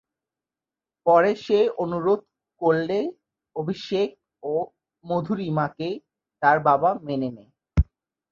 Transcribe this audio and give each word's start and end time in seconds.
পরে 1.05 1.31
সে 1.43 1.59
অনুরোধ 1.83 2.19
করলে 2.61 2.99
"অভিষেক" 3.55 4.09
ও 4.43 4.53
"মধুরিমা"কে 5.03 5.89
তার 6.41 6.57
বাবা 6.67 6.89
মেনে 7.07 7.29
নেয়। 7.31 7.51